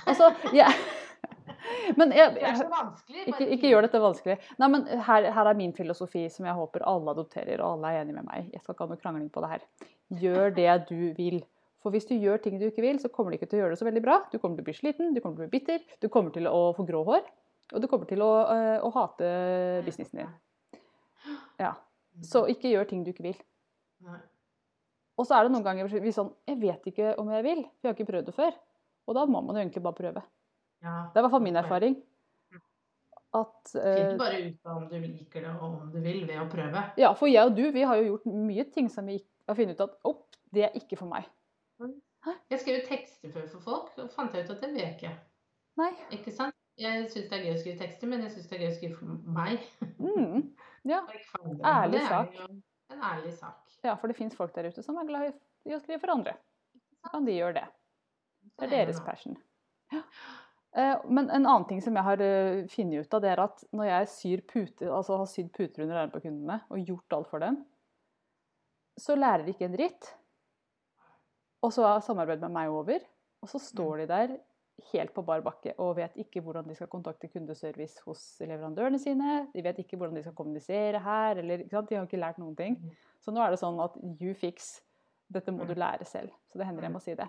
[0.08, 0.68] Altså, jeg
[1.98, 4.38] Men jeg, Det ikke, ikke gjør dette vanskelig.
[4.60, 8.02] Nei, men her, her er min filosofi som jeg håper alle adopterer, og alle er
[8.04, 8.50] enig med meg.
[8.54, 9.66] Jeg skal ikke ha noe krangling på det her.
[10.22, 11.44] Gjør det du vil.
[11.80, 13.76] For hvis du gjør ting du ikke vil, så kommer du ikke til å gjøre
[13.76, 14.18] det så veldig bra.
[14.32, 16.50] Du kommer til å bli sliten, du kommer til å bli bitter, du kommer til
[16.50, 17.30] å få grå hår.
[17.70, 19.30] Og du kommer til å, øh, å hate
[19.86, 20.34] businessen din.
[21.62, 21.76] Ja.
[22.26, 23.40] Så ikke gjør ting du ikke vil.
[25.20, 27.88] Og så er det noen ganger vi sånn Jeg vet ikke om jeg vil, for
[27.88, 28.54] jeg har ikke prøvd det før.
[29.10, 30.24] Og da må man jo egentlig bare prøve.
[30.80, 31.98] Det er i hvert fall min erfaring.
[33.36, 36.40] At uh, Finn bare ut av om du liker det og om du vil, ved
[36.42, 36.82] å prøve.
[36.98, 39.78] Ja, for jeg og du, vi har jo gjort mye ting som vi har funnet
[39.78, 41.28] ut at opp, det er ikke for meg.
[42.52, 45.12] Jeg skrev tekster før for folk, og fant jeg ut at det vil jeg ikke.
[45.80, 45.92] Nei.
[46.12, 46.56] Ikke sant?
[46.80, 48.76] Jeg syns det er gøy å skrive tekster, men jeg syns det er gøy å
[48.78, 49.06] skrive for
[49.40, 49.66] meg.
[50.00, 50.44] Mm.
[50.88, 51.02] Ja.
[51.76, 52.36] Ærlig sak.
[52.90, 53.58] En ærlig sak.
[53.86, 56.12] ja, for det fins folk der ute som er glad i- i å skrive for
[56.16, 56.34] andre.
[57.04, 57.66] Så kan de gjøre det.
[58.60, 59.36] Det er deres passion.
[59.94, 60.02] Ja.
[60.76, 63.64] Eh, Men en annen ting som jeg har eh, funnet ut av, det er at
[63.74, 67.30] når jeg syr puter, altså har sydd puter under armene på kundene og gjort alt
[67.30, 67.66] for dem,
[69.00, 70.10] så lærer de ikke en dritt.
[71.66, 73.04] Og så er samarbeidet med meg over,
[73.44, 74.38] og så står de der
[74.94, 79.42] helt på bar bakke og vet ikke hvordan de skal kontakte kundeservice hos leverandørene sine.
[79.54, 81.66] De vet ikke hvordan de skal kommunisere her, eller?
[81.68, 82.80] De har ikke lært noen ting.
[83.20, 84.78] Så nå er det sånn at you fix
[85.30, 86.32] Dette må du lære selv.
[86.50, 87.28] Så det hender jeg må si det.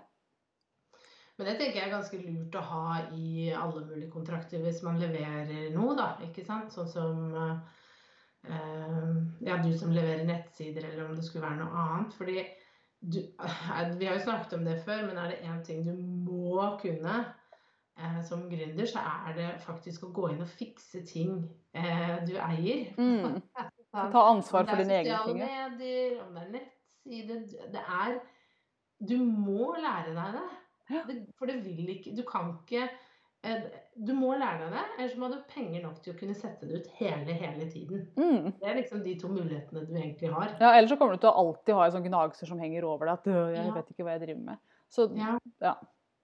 [1.37, 4.97] Men det tenker jeg er ganske lurt å ha i alle mulige kontrakter hvis man
[4.97, 6.07] leverer noe, da.
[6.25, 6.73] Ikke sant?
[6.73, 9.13] Sånn som eh,
[9.45, 12.17] ja, du som leverer nettsider, eller om det skulle være noe annet.
[12.17, 12.39] Fordi
[13.01, 15.93] du, eh, vi har jo snakket om det før, men er det én ting du
[16.31, 17.15] må kunne
[17.97, 21.39] eh, som gründer, så er det faktisk å gå inn og fikse ting
[21.73, 22.91] eh, du eier.
[22.97, 23.41] Mm.
[24.13, 25.41] Ta ansvar for dine egne ting.
[25.41, 27.39] Om det er sosiale medier, om det er nettside
[27.73, 28.19] Det er
[29.01, 31.17] Du må lære deg det.
[31.39, 32.85] For det vil ikke Du kan ikke
[33.41, 36.67] Du må lære deg det, ellers må du ha penger nok til å kunne sette
[36.69, 38.03] det ut hele, hele tiden.
[38.15, 38.51] Mm.
[38.59, 40.53] Det er liksom de to mulighetene du egentlig har.
[40.61, 43.09] Ja, ellers så kommer du til å alltid ha en sånn gnagser som henger over
[43.09, 43.17] deg.
[43.19, 44.61] At «Øh, jeg vet ikke hva jeg driver med.
[44.91, 45.33] Så, Ja.
[45.63, 45.73] ja.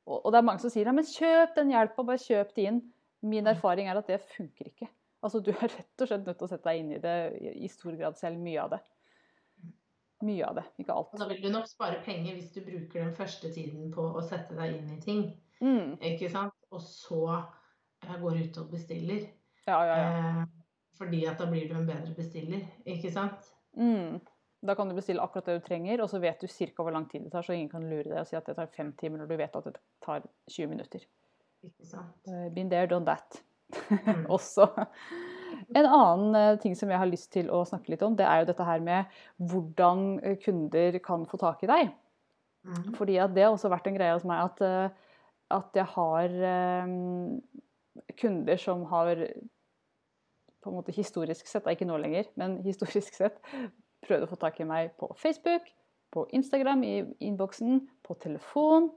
[0.07, 2.67] Og, og det er mange som sier ja, men kjøp den hjelpa, bare kjøp det
[2.69, 2.77] inn.
[3.27, 4.87] Min erfaring er at det funker ikke.
[5.25, 7.55] Altså, du er rett og slett nødt til å sette deg inn i det i,
[7.65, 8.39] i stor grad selv.
[8.39, 8.83] Mye av det.
[10.25, 11.11] Mye av det, ikke alt.
[11.13, 14.23] Og da vil du nok spare penger hvis du bruker den første tiden på å
[14.25, 15.25] sette deg inn i ting.
[15.59, 15.97] Mm.
[16.13, 16.56] Ikke sant?
[16.77, 19.27] Og så eh, går ut og bestiller.
[19.67, 20.07] Ja, ja, ja.
[20.15, 20.41] Eh,
[20.97, 22.63] fordi at da blir du en bedre bestiller.
[22.85, 23.51] Ikke sant?
[23.77, 24.19] Mm.
[24.65, 26.81] Da kan du bestille akkurat det du trenger, og så vet du ca.
[26.81, 28.71] hvor lang tid det tar, så ingen kan lure deg og si at det tar
[28.73, 31.03] fem timer når du vet at det tar 20 minutter.
[31.65, 32.17] Ikke sant?
[32.25, 33.43] Uh, been there, done that.
[33.91, 34.25] Mm.
[34.37, 34.65] Også.
[35.75, 38.41] En annen eh, ting som jeg har lyst til å snakke litt om, det er
[38.41, 39.17] jo dette her med
[39.51, 41.91] hvordan eh, kunder kan få tak i deg.
[42.67, 42.93] Mm.
[42.97, 45.06] Fordi at det har også vært en greie hos meg at, eh,
[45.53, 46.93] at jeg har eh,
[48.19, 49.23] kunder som har
[50.61, 53.39] på en måte historisk sett, ikke nå lenger, men historisk sett
[54.05, 55.67] prøvd å få tak i meg på Facebook,
[56.13, 56.95] på Instagram i
[57.27, 58.89] innboksen, på telefon,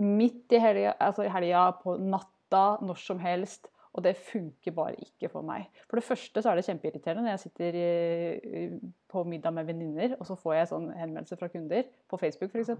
[0.00, 3.68] midt i helga, altså i helga, på natta, når som helst.
[3.90, 5.64] Og det funker bare ikke for meg.
[5.90, 8.66] For det første så er det kjempeirriterende når jeg sitter i,
[9.10, 12.70] på middag med venninner, og så får jeg sånn henvendelse fra kunder på Facebook f.eks.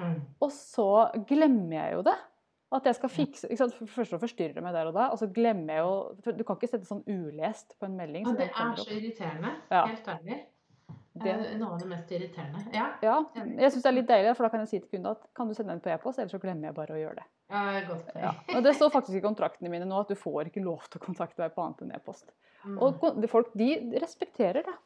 [0.00, 0.18] Mm.
[0.40, 0.88] Og så
[1.28, 2.16] glemmer jeg jo det.
[2.70, 3.74] At jeg skal fikse ikke sant?
[3.90, 6.70] Først og det meg der og da, og så glemmer jeg jo Du kan ikke
[6.70, 8.28] sette sånn ulest på en melding.
[8.28, 9.54] Ja, det er så irriterende.
[9.72, 9.86] Ja.
[9.90, 10.38] Helt ærlig.
[11.20, 12.72] Det- er noe av det mest irriterende.
[12.72, 15.10] Ja, Ja, jeg syns det er litt deilig, for da kan jeg si til kunden
[15.10, 17.24] at kan du sende den på e-post, ellers så glemmer jeg bare å gjøre det.
[17.50, 18.14] ja godt.
[18.14, 18.32] Ja.
[18.54, 21.04] Og det står faktisk i kontraktene mine nå at du får ikke lov til å
[21.04, 22.30] kontakte meg på annet enn e-post.
[22.64, 22.78] Mm.
[22.80, 24.76] Og folk de respekterer det.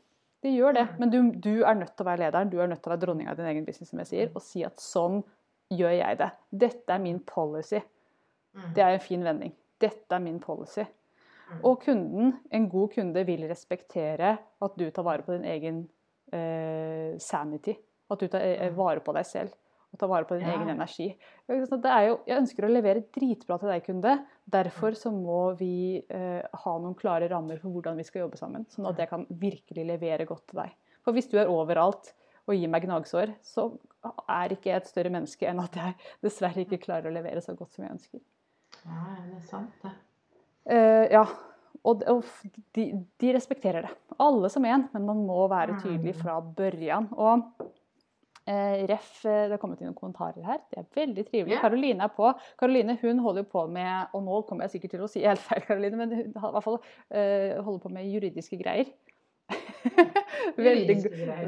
[0.45, 0.85] De gjør det.
[0.91, 0.99] Mm.
[1.01, 3.05] Men du, du er nødt til å være lederen, du er nødt til å være
[3.07, 5.23] dronninga i din egen business, som jeg sier, og si at sånn
[5.73, 6.31] gjør jeg det.
[6.65, 7.81] Dette er min policy.
[8.55, 8.69] Mm.
[8.77, 9.57] Det er en fin vending.
[9.81, 10.85] Dette er min policy.
[11.49, 11.59] Mm.
[11.69, 15.83] Og kunden, en god kunde, vil respektere at du tar vare på din egen
[16.33, 17.77] eh, sanity.
[18.13, 19.57] At du tar eh, vare på deg selv
[19.95, 20.57] og ta vare på din Ja.
[20.59, 21.07] egen energi.
[21.49, 24.17] Det er jo, jeg ønsker å levere dritbra til deg, kunde.
[24.51, 28.67] Derfor så må vi eh, ha noen klare rammer for hvordan vi skal jobbe sammen.
[28.75, 30.75] Sånn at jeg kan virkelig levere godt til deg.
[31.07, 32.13] For hvis du er overalt
[32.47, 33.71] og gir meg gnagsår, så
[34.29, 37.55] er ikke jeg et større menneske enn at jeg dessverre ikke klarer å levere så
[37.57, 38.21] godt som jeg ønsker.
[38.85, 39.93] Ja, det er sant, det.
[40.67, 41.25] Eh, ja.
[41.85, 42.25] Og, og
[42.73, 42.85] de,
[43.21, 43.91] de respekterer det.
[44.19, 46.21] Alle som en, men man må være tydelig Mm.
[46.23, 47.09] fra børjan.
[47.13, 47.43] Og
[48.47, 50.61] ref, eh, det har kommet inn noen kommentarer her.
[50.71, 51.61] Det er veldig trivelig.
[51.63, 52.33] Karoline er på.
[52.61, 55.43] Karoline hun holder jo på med, og nå kommer jeg sikkert til å si helt
[55.45, 56.81] feil, Karoline, men hun i hvert fall
[57.11, 58.93] eh, holder på med juridiske greier.
[60.57, 60.97] veldig,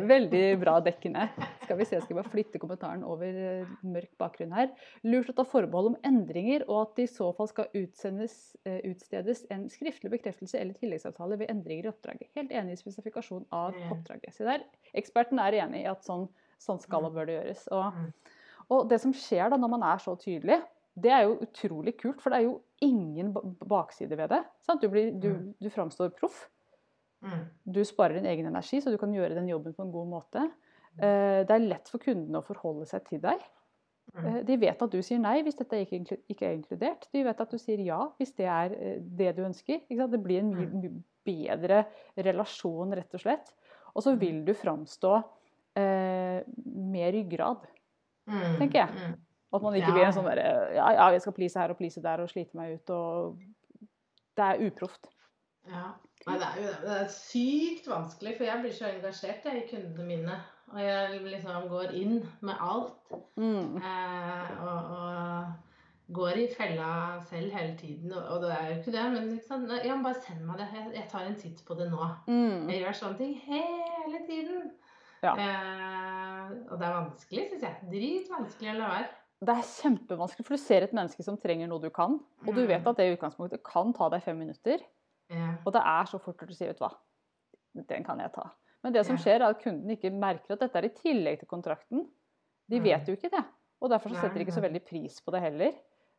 [0.08, 1.26] veldig bra dekkende.
[1.64, 4.72] Skal vi se, skal vi bare flytte kommentaren over eh, mørk bakgrunn her.
[5.06, 8.80] Lurt å ta forbehold om endringer, og at det i så fall skal utsendes, eh,
[8.90, 12.30] utstedes en skriftlig bekreftelse eller tilleggsavtale ved endringer i oppdraget.
[12.38, 14.34] Helt enig i spesifikasjon av oppdraget.
[14.36, 17.66] Se der, eksperten er enig i at sånn, sånn skal og bør det gjøres.
[17.72, 18.12] Og, Mm.
[18.70, 20.62] og det som skjer da når man er så tydelig,
[20.98, 23.32] det er jo utrolig kult, for det er jo ingen
[23.68, 24.44] bakside ved det.
[24.80, 25.54] Du, blir, du, Mm.
[25.60, 26.48] du framstår proff.
[27.22, 27.44] Mm.
[27.72, 30.50] Du sparer din egen energi, så du kan gjøre den jobben på en god måte.
[30.98, 33.40] Eh, Det er lett for kundene å forholde seg til deg.
[34.14, 34.26] Mm.
[34.26, 37.06] Eh, De vet at du sier nei hvis dette ikke er inkludert.
[37.12, 39.80] De vet at du sier ja hvis det er eh, det du ønsker.
[39.88, 43.52] Det blir en mye bedre relasjon, rett og slett.
[43.94, 45.22] Og så vil du framstå
[45.76, 47.66] eh, med ryggrad.
[48.26, 48.56] Mm.
[48.58, 48.88] tenker jeg.
[48.90, 49.12] Mm.
[49.54, 49.94] At man ikke Ja.
[49.94, 52.58] blir en sånn derre Ja, ja, jeg skal please her og please der og slite
[52.58, 53.38] meg ut og
[54.36, 55.06] Det er uproft.
[55.70, 55.92] Ja.
[56.26, 56.80] Nei, det er jo det.
[56.82, 60.34] Det er sykt vanskelig, for jeg blir så engasjert jeg, i kundene mine.
[60.74, 63.14] Og jeg liksom går inn med alt.
[63.36, 63.76] Mm.
[63.78, 66.90] Eh, og, og går i fella
[67.30, 68.12] selv hele tiden.
[68.12, 70.68] Og, det er jo ikke det, men liksom, ja, bare send meg det.
[70.74, 72.10] Jeg, jeg tar en titt på det nå.
[72.26, 72.68] Mm.
[72.70, 74.65] Jeg gjør sånne ting hele tiden.
[75.26, 75.34] Ja.
[75.36, 77.76] Eh, og det er vanskelig, syns jeg.
[77.92, 79.08] Dritvanskelig å la være.
[79.46, 82.14] Det er kjempevanskelig, for du ser et menneske som trenger noe du kan,
[82.46, 82.86] og du vet Mm.
[82.88, 84.78] at det i utgangspunktet kan ta deg fem minutter,
[85.28, 85.56] Ja.
[85.66, 86.92] og det er så fort du sier, vet hva,
[87.74, 88.46] den kan jeg ta.
[88.82, 91.48] Men det som skjer, er at kunden ikke merker at dette er i tillegg til
[91.48, 92.06] kontrakten.
[92.70, 92.84] De Mm.
[92.84, 93.44] vet jo ikke det.
[93.82, 95.72] Og derfor så setter de ikke så veldig pris på det heller.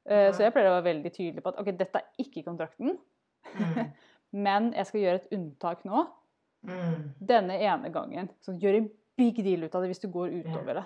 [0.05, 2.99] Eh, Så jeg pleier å være veldig tydelig på at ok, dette er ikke kontrakten,
[3.45, 3.53] Mm.
[4.33, 6.07] men jeg skal gjøre et unntak nå.
[6.65, 7.09] Mm.
[7.19, 8.29] Denne ene gangen.
[8.41, 10.85] Så gjør en big deal ut av det hvis du går utover det.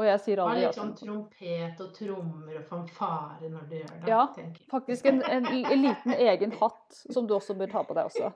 [0.00, 4.08] Og jeg sier aldri at sånn trompet og trommer og fanfare når du gjør det.
[4.08, 4.22] Ja.
[4.34, 4.64] tenker.
[4.72, 8.32] Faktisk en, en, en liten egen hatt som du også bør ta på deg også.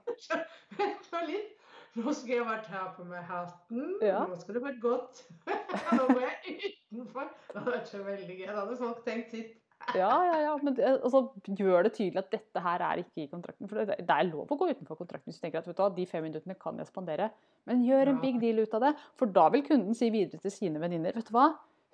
[0.77, 1.55] Vent nå litt.
[1.97, 3.95] Nå skal jeg bare ta på meg hatten.
[4.05, 4.27] Ja.
[4.29, 5.23] Nå skal det være godt.
[5.97, 6.59] Nå går jeg
[6.93, 7.31] utenfor.
[7.49, 8.49] Det hadde vært så veldig gøy.
[8.51, 9.55] Da hadde folk tenkt sitt.
[9.95, 10.53] Ja, ja, ja.
[10.63, 13.69] Men det, altså, gjør det tydelig at dette her er ikke i kontrakten.
[13.71, 15.91] For det, er lov å gå utenfor kontrakten hvis du tenker at vet du hva,
[15.95, 17.31] de fem minuttene kan jeg spandere.
[17.71, 18.93] Men gjør en big deal ut av det.
[19.21, 21.51] For da vil kunden si videre til sine venninner vet du hva,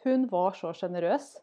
[0.06, 1.34] hun var så sjenerøs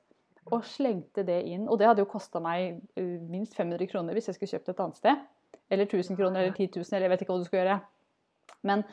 [0.50, 1.68] og slengte det inn.
[1.70, 4.84] Og det hadde jo kosta meg eh, minst 500 kroner hvis jeg skulle kjøpt et
[4.86, 5.24] annet sted.
[5.70, 7.80] Eller 1000 kroner eller 10 000, eller jeg vet ikke hva du skal gjøre.
[8.66, 8.84] Men,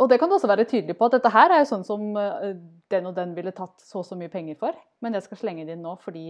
[0.00, 2.06] og det kan du også være tydelig på, at dette her er jo sånn som
[2.16, 2.54] eh,
[2.92, 4.76] den og den ville tatt så og så mye penger for.
[5.04, 6.24] Men jeg skal slenge det inn nå fordi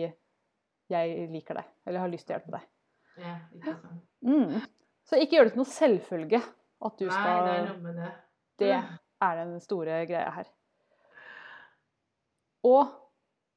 [0.91, 2.69] jeg liker deg, eller har lyst til å hjelpe deg.
[3.21, 4.01] Ja, ikke sant.
[4.27, 4.57] Mm.
[5.07, 8.01] Så ikke gjør det til noe selvfølge at du Nei, skal det er noe med
[8.01, 8.11] det.
[8.61, 10.51] Det er den store greia her.
[12.67, 12.91] Og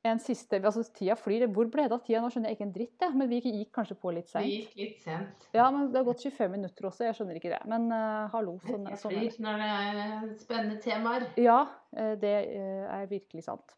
[0.03, 1.45] en siste altså Tida flyr.
[1.55, 2.21] Hvor ble det av tida?
[2.23, 3.17] Nå skjønner jeg ikke en dritt, jeg.
[3.19, 4.45] Men vi gikk kanskje på litt sent.
[4.45, 5.45] Vi gikk litt sent.
[5.55, 7.05] Ja, men det har gått 25 minutter også.
[7.07, 7.61] Jeg skjønner ikke det.
[7.71, 8.57] Men uh, hallo.
[8.67, 9.21] Sånn, sånn det.
[9.29, 11.27] flyr når det er spennende temaer.
[11.39, 11.59] Ja,
[11.95, 13.77] eh, det eh, er virkelig sant.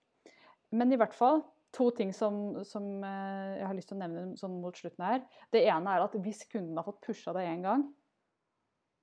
[0.75, 1.43] Men i hvert fall
[1.75, 5.21] to ting som, som eh, jeg har lyst til å nevne sånn mot slutten her.
[5.53, 7.85] Det ene er at hvis kunden har fått pusha deg én gang,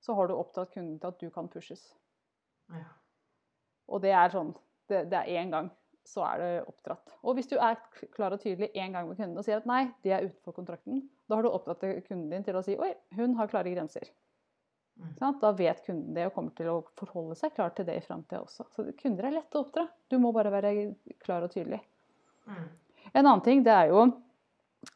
[0.03, 1.85] så har du oppdratt kunden til at du kan pushes.
[2.73, 2.89] Ja.
[3.91, 4.53] Og det er sånn
[4.87, 5.69] Det, det er én gang,
[6.07, 7.13] så er det oppdratt.
[7.23, 7.79] Og hvis du er
[8.15, 11.05] klar og tydelig én gang med kunden og sier at nei, de er utenfor kontrakten,
[11.29, 14.09] da har du oppdratt kunden din til å si oi, hun har klare grenser.
[14.99, 15.13] Mm.
[15.17, 15.39] Sånn.
[15.41, 18.43] Da vet kunden det og kommer til å forholde seg klar til det i framtida
[18.43, 18.67] også.
[18.75, 19.87] Så kunder er lette å oppdra.
[20.11, 20.73] Du må bare være
[21.23, 21.81] klar og tydelig.
[22.45, 22.67] Mm.
[23.13, 24.05] En annen ting det er jo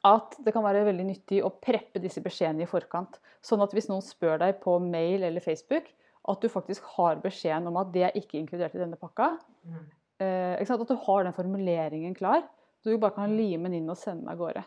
[0.06, 3.22] at det kan være veldig nyttig å preppe disse beskjedene i forkant.
[3.46, 5.88] Sånn at hvis noen spør deg på mail eller Facebook,
[6.28, 9.38] at du faktisk har beskjeden om at det er ikke inkludert i denne pakka.
[9.64, 9.86] Mm.
[10.20, 10.58] Eh?
[10.62, 12.44] At du har den formuleringen klar.
[12.84, 14.64] Så du bare kan lime den inn og sende den av gårde.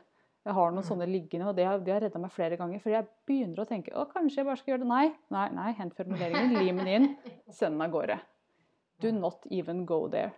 [0.47, 0.89] Jeg har noen Mm.
[0.89, 2.81] sånne liggende, og det har, de har redda meg flere ganger.
[2.81, 4.89] For jeg begynner å tenke å, kanskje jeg bare skal gjøre det.
[4.89, 7.17] Nei, nei, nei, hent formuleringen, lim den inn,
[7.51, 8.19] send den av gårde.
[9.01, 10.33] Do not even go there.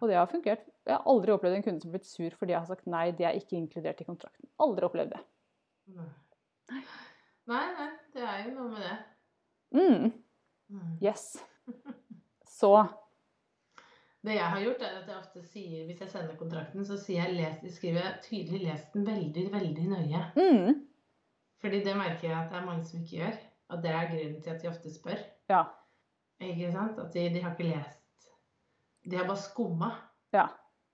[0.00, 0.66] Og det har fungert.
[0.86, 3.10] Jeg har aldri opplevd en kunde som har blitt sur fordi jeg har sagt nei,
[3.12, 4.48] det er ikke inkludert i kontrakten.
[4.58, 5.20] Aldri opplevd det.
[5.94, 6.06] Nei.
[7.46, 8.96] nei, nei, det er jo noe med det.
[9.76, 10.12] Mm,
[10.70, 10.98] Mm.
[11.00, 11.44] yes.
[12.48, 12.72] Så
[14.26, 17.28] Det jeg har gjort, er at jeg ofte sier, hvis jeg sender kontrakten, så sier
[17.28, 20.22] jeg, les, skriver jeg tydelig 'les den veldig, veldig nøye'.
[20.36, 20.80] mm,
[21.62, 23.36] Fordi det merker jeg at det er mange som ikke gjør.
[23.68, 25.20] Og det er grunnen til at de ofte spør.
[25.50, 25.62] ja.
[26.40, 26.98] Ikke sant?
[26.98, 28.26] At de, de har ikke lest.
[29.10, 29.90] De har bare skumma.
[30.32, 30.46] ja.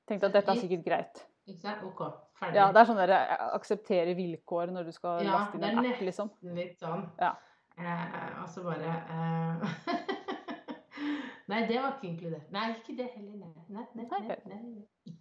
[0.09, 1.27] Tenkte at dette er sikkert greit.
[1.47, 1.83] Ikke sant?
[1.85, 2.01] OK,
[2.39, 2.55] ferdig.
[2.59, 5.71] Ja, Det er sånn der eh, akseptere vilkår når du skal Ja, laste inn det
[5.73, 6.29] en er app, liksom.
[6.31, 7.05] nesten litt sånn.
[7.21, 7.33] Ja.
[7.79, 9.69] Eh, så bare eh,
[11.49, 12.51] Nei, det var ikke inkludert.
[12.55, 13.37] Nei, ikke det heller.
[13.69, 14.07] Nei, nei,
[14.47, 14.59] nei.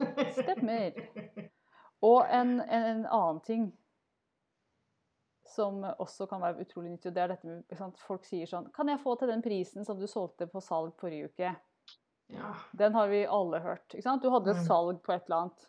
[0.05, 0.31] nei.
[0.38, 0.99] Stemmer.
[2.10, 3.67] Og en, en, en annen ting
[5.51, 7.99] som også kan være utrolig nyttig, og det er dette med sant?
[8.07, 11.27] Folk sier sånn Kan jeg få til den prisen som du solgte på salg forrige
[11.34, 11.51] uke?
[12.31, 12.53] Ja.
[12.79, 13.89] Den har vi alle hørt.
[13.91, 14.23] Ikke sant?
[14.23, 14.67] Du hadde et Mm.
[14.69, 15.65] salg på et eller annet,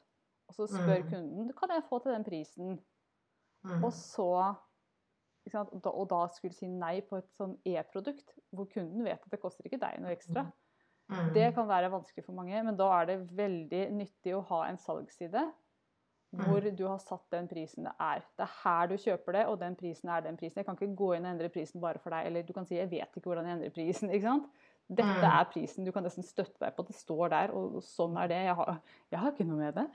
[0.49, 1.09] og så spør Mm.
[1.11, 2.79] kunden Kan jeg få til den prisen?
[3.65, 3.85] Mm.
[3.85, 4.55] Og så?
[5.55, 9.65] Og da- skulle si nei på et sånn e-produkt, hvor kunden vet at det koster
[9.67, 10.47] ikke deg noe ekstra.
[11.11, 11.33] Mm.
[11.35, 14.77] Det kan være vanskelig for mange, men da er det veldig nyttig å ha en
[14.79, 15.53] salgsside
[16.33, 18.23] hvor du har satt den prisen det er.
[18.39, 20.57] Det er her du kjøper det, og den prisen er den prisen.
[20.57, 22.77] Jeg kan ikke gå inn og endre prisen bare for deg, eller du kan si
[22.77, 24.11] 'jeg vet ikke hvordan jeg endrer prisen'.
[24.15, 24.47] ikke sant?
[24.89, 25.41] Dette Mm.
[25.41, 25.85] er prisen.
[25.85, 28.37] Du kan nesten støtte deg på at det står der, og sånn er det.
[28.47, 29.87] Jeg har, jeg har ikke noe med det.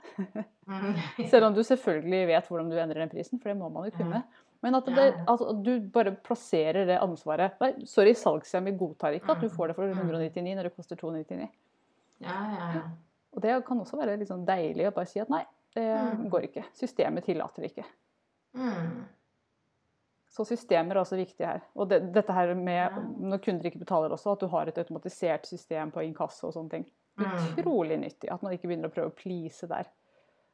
[0.66, 0.94] Mm.
[1.30, 3.96] Selv om du selvfølgelig vet hvordan du endrer den prisen, for det må man jo
[3.96, 4.22] kunne.
[4.62, 5.24] Men at, det, Ja.
[5.28, 9.68] altså, at du bare plasserer det ansvaret Nei, sorry, salgshjem godtar ikke at du får
[9.68, 9.98] det for Mm.
[10.08, 11.48] 199 når det koster 299.
[12.20, 12.82] Ja, ja, ja.
[13.36, 15.44] Og det kan også være litt sånn deilig å bare si at nei,
[15.74, 16.28] det Mm.
[16.30, 16.64] går ikke.
[16.74, 17.84] Systemet tillater det ikke.
[18.56, 19.04] Mm.
[20.28, 21.60] Så systemer er også viktig her.
[21.76, 25.46] Og det, dette her med når kunder ikke betaler også, at du har et automatisert
[25.46, 26.86] system på inkasso og sånne ting.
[27.18, 27.56] Mm.
[27.58, 28.30] Utrolig nyttig.
[28.30, 29.86] At man ikke begynner å prøve å please der.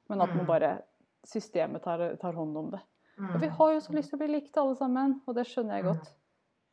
[0.08, 0.46] Men at man Mm.
[0.46, 0.82] bare
[1.26, 2.80] Systemet tar, tar hånd om det.
[3.18, 3.34] Mm.
[3.34, 5.76] Og vi har jo så lyst til å bli likt alle sammen, og det skjønner
[5.76, 5.92] jeg Mm.
[5.92, 6.08] godt.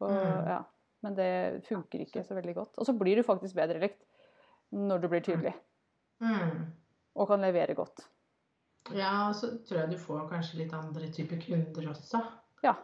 [0.01, 0.47] Og, Mm.
[0.47, 0.63] ja.
[1.04, 2.77] Men det funker ikke så veldig godt.
[2.77, 4.04] Og så blir du faktisk bedre likt
[4.71, 5.54] når du blir tydelig
[6.21, 6.71] Mm.
[7.15, 8.08] og kan levere godt.
[8.93, 12.21] Ja, og så tror jeg du får kanskje litt andre typer kunder også.
[12.63, 12.75] Ja.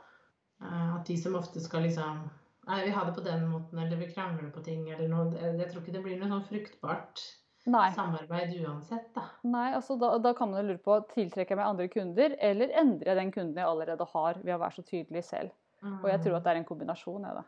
[0.61, 2.29] Eh, At de som ofte skal liksom
[2.67, 5.31] Nei, vi har det på den måten, eller vi krangler på ting, eller noe.
[5.31, 7.21] Jeg tror ikke det blir noe sånn fruktbart
[7.67, 7.89] Nei.
[7.95, 9.25] samarbeid uansett, da.
[9.43, 12.71] Nei, altså da, da kan man jo lure på tiltrekker jeg meg andre kunder, eller
[12.79, 15.51] endrer jeg den kunden jeg allerede har, ved å være så tydelig selv.
[15.83, 17.27] Og jeg tror at det er en kombinasjon.
[17.27, 17.43] Jeg, da.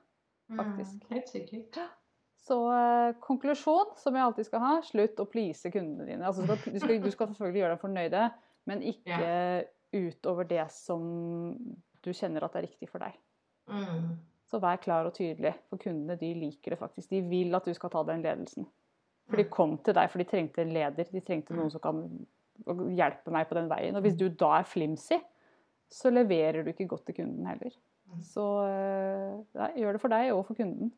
[0.60, 1.00] faktisk.
[1.00, 1.80] Mm, helt sikkert.
[2.40, 6.24] Så eh, konklusjon, som jeg alltid skal ha, slutt å please kundene dine.
[6.28, 8.26] Altså, du, skal, du, skal, du skal selvfølgelig gjøre dem fornøyde,
[8.70, 9.20] men ikke
[9.96, 11.04] utover det som
[12.06, 13.18] du kjenner at er riktig for deg.
[13.70, 14.20] Mm.
[14.50, 17.10] Så vær klar og tydelig, for kundene de liker det faktisk.
[17.12, 18.66] De vil at du skal ta den ledelsen.
[19.30, 22.02] For de kom til deg for de trengte en leder, de trengte noen som kan
[22.98, 23.98] hjelpe meg på den veien.
[23.98, 25.20] Og hvis du da er flimsy,
[25.90, 27.74] så leverer du ikke godt til kunden heller.
[28.26, 30.92] Så eh, nei, gjør det for deg og for kunden.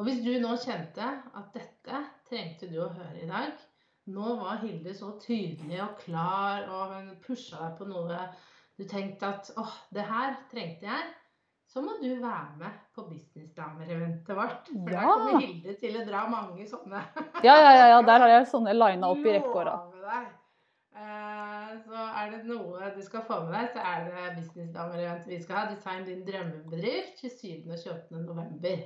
[0.00, 1.04] Og hvis du nå kjente
[1.36, 3.66] at dette trengte du å høre i dag
[4.10, 8.22] Nå var Hilde så tydelig og klar, og hun pusha deg på noe
[8.80, 11.08] du tenkte at åh, det her trengte jeg.
[11.70, 14.66] Så må du være med på Businessdamer-eventet vårt.
[14.66, 15.00] For Ja.
[15.00, 17.02] der kommer Hilde til å dra mange sånne.
[17.46, 19.76] Ja, ja, ja, ja der har jeg sånne lina opp i rekkeåra.
[21.00, 25.38] Eh, Så er det noe du skal få med deg, så er det Businessdamer-eventet vi
[25.44, 25.64] skal ha.
[25.70, 27.70] Design din drømmebedrift 27.
[27.70, 28.24] og 28.
[28.26, 28.82] november.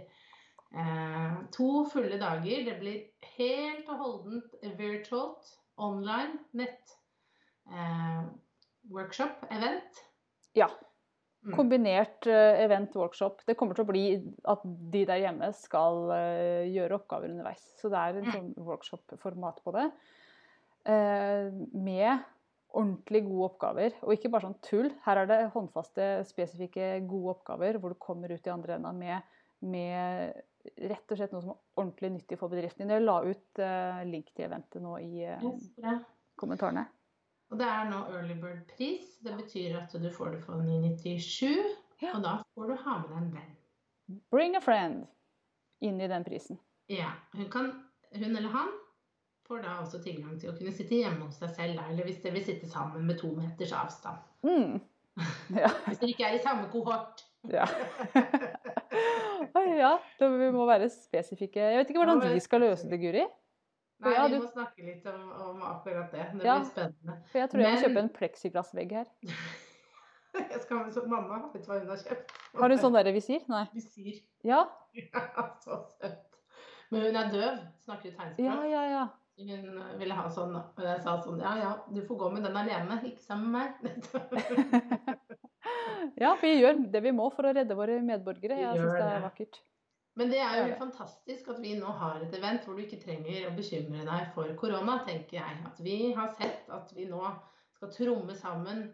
[0.74, 2.64] Eh, to fulle dager.
[2.68, 3.00] Det blir
[3.38, 6.98] helt og holdent virtualt, online, nett.
[7.72, 8.24] Eh,
[8.92, 10.04] workshop, event.
[10.54, 10.68] Ja.
[11.44, 11.52] Mm.
[11.58, 13.42] Kombinert eh, event-workshop.
[13.44, 14.04] Det kommer til å bli
[14.48, 17.64] at de der hjemme skal eh, gjøre oppgaver underveis.
[17.80, 18.32] Så det er en Mm.
[18.32, 19.90] sånn workshop-format på det.
[20.86, 22.24] Eh, med
[22.74, 24.88] ordentlig gode oppgaver, og ikke bare sånn tull.
[25.04, 29.22] Her er det håndfaste, spesifikke, gode oppgaver hvor du kommer ut i andre enda med,
[29.62, 30.34] med
[30.80, 32.96] rett og slett noe som er ordentlig nyttig for bedriften din.
[32.96, 33.62] Jeg la ut
[34.10, 35.22] link til eventet nå i
[36.40, 36.86] kommentarene.
[37.54, 39.10] Og det er nå early bird-pris.
[39.22, 41.52] Det betyr at du får det for 997.
[42.02, 42.16] Ja.
[42.16, 43.52] Og da får du ha med deg en venn.
[44.34, 45.04] Bring a friend
[45.86, 46.58] inn i den prisen.
[46.90, 47.70] Ja, hun, kan,
[48.10, 48.72] hun eller han
[49.46, 52.34] får da også tilgang til å kunne sitte hjemme hos seg selv, eller hvis dere
[52.40, 54.26] vil sitte sammen med to meters avstand.
[54.42, 54.82] Mm.
[55.54, 55.70] Ja.
[55.86, 57.22] Hvis dere ikke er i samme kohort.
[57.54, 57.68] Ja.
[59.54, 59.96] Ja.
[60.18, 61.60] Da vi må være spesifikke.
[61.60, 63.24] Jeg vet ikke hvordan de vi skal løse det, Guri.
[64.02, 66.24] Nei, Ja, vi må snakke litt om, om akkurat det.
[66.34, 66.58] Det Ja.
[66.58, 67.18] blir spennende.
[67.30, 69.06] For jeg tror jeg må Men- kjøpe en pleksiglassvegg her.
[70.34, 72.32] Jeg skal, så mamma, vet du hva hun har kjøpt?
[72.58, 73.44] Har du sånn derre visir?
[73.48, 73.68] Nei.
[73.72, 74.16] Visir.
[74.42, 74.64] Ja.
[74.94, 76.40] Ja, så søtt.
[76.90, 78.44] Men hun er døv, snakker tegnspråk.
[78.44, 79.04] Ja, ja, ja.
[79.38, 82.44] Hun eh, ville ha sånn, og jeg sa sånn Ja, ja, du får gå med
[82.44, 85.18] den alene, ikke sammen med meg.
[86.20, 88.58] Ja, vi gjør det vi må for å redde våre medborgere.
[88.60, 89.60] Jeg syns det er vakkert.
[90.14, 93.48] Men det er jo fantastisk at vi nå har et event hvor du ikke trenger
[93.48, 95.56] å bekymre deg for korona, tenker jeg.
[95.66, 97.22] At vi har sett at vi nå
[97.74, 98.84] skal tromme sammen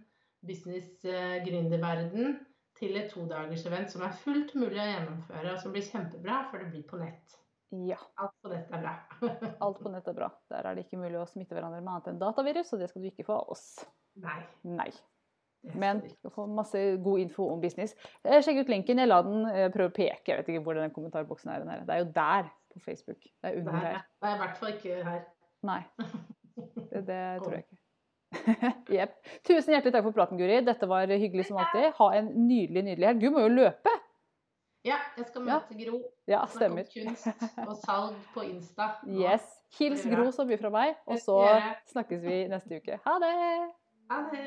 [0.49, 2.39] business-gründerverden
[2.81, 6.71] til et todagersevent som er fullt mulig å gjennomføre, og som blir kjempebra, for det
[6.73, 7.37] blir på nett.
[7.71, 8.01] Ja.
[8.19, 8.95] Alt på nett er bra.
[9.67, 10.31] Alt på nett er bra.
[10.51, 13.05] Der er det ikke mulig å smitte hverandre med annet enn datavirus, og det skal
[13.05, 13.67] du ikke få av oss.
[14.25, 14.41] Nei.
[14.67, 14.89] Nei.
[15.77, 17.95] Men du får masse god info om business.
[18.25, 18.99] Eh, Sjekk ut linken.
[18.99, 20.33] Jeg la den eh, prøve å peke.
[20.33, 21.67] Jeg vet ikke hvor den kommentarboksen er.
[21.85, 23.21] Det er jo der på Facebook.
[23.23, 24.01] Det er under Nei, her.
[24.23, 25.23] det er i hvert fall ikke her.
[25.63, 25.83] Nei.
[26.91, 27.77] Det, det tror jeg ikke.
[28.99, 29.13] Jepp.
[29.47, 30.59] Tusen hjertelig takk for praten, Guri.
[30.67, 31.87] Dette var hyggelig som alltid.
[31.97, 33.21] Ha en nydelig, nydelig helg.
[33.23, 33.93] Du må jo løpe.
[34.85, 35.57] Ja, jeg skal Ja.
[35.61, 36.01] møte Gro.
[36.29, 36.85] Ja, Snakke om stemmer.
[36.93, 38.91] kunst og salg på Insta.
[39.07, 39.19] nå.
[39.23, 39.47] Yes.
[39.79, 40.05] Hils.
[40.11, 41.39] Gro så mye fra meg, og så
[41.95, 43.01] snakkes vi neste uke.
[43.07, 43.35] Ha det!
[44.11, 44.47] Ha det.